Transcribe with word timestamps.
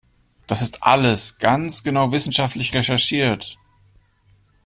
Das 0.47 0.63
ist 0.63 0.81
alles 0.81 1.37
ganz 1.37 1.83
genau 1.83 2.11
wissenschaftlich 2.11 2.73
recherchiert! 2.73 3.59